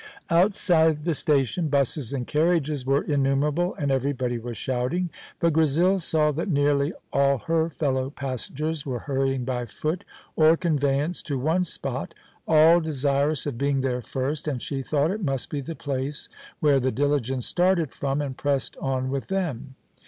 [0.31, 6.31] Outside the station buses and carriages were innumerable, and everybody was shouting; but Grizel saw
[6.31, 10.03] that nearly all her fellow passengers were hurrying by foot
[10.35, 12.15] or conveyance to one spot,
[12.47, 16.29] all desirous of being there first, and she thought it must be the place
[16.61, 19.75] where the diligence started from, and pressed on with them.